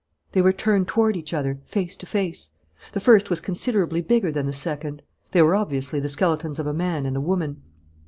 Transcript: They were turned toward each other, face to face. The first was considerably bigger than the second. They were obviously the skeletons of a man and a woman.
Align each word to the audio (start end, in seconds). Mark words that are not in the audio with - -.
They 0.31 0.41
were 0.41 0.51
turned 0.51 0.87
toward 0.87 1.15
each 1.15 1.31
other, 1.31 1.59
face 1.67 1.95
to 1.97 2.07
face. 2.07 2.49
The 2.93 2.99
first 2.99 3.29
was 3.29 3.39
considerably 3.39 4.01
bigger 4.01 4.31
than 4.31 4.47
the 4.47 4.51
second. 4.51 5.03
They 5.31 5.43
were 5.43 5.53
obviously 5.53 5.99
the 5.99 6.09
skeletons 6.09 6.57
of 6.57 6.65
a 6.65 6.73
man 6.73 7.05
and 7.05 7.15
a 7.15 7.21
woman. 7.21 7.61